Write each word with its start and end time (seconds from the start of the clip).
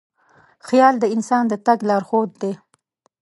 خیال 0.67 0.95
د 0.99 1.05
انسان 1.15 1.43
د 1.51 1.53
تګ 1.65 1.79
لارښود 1.89 2.29
دی. 2.41 2.53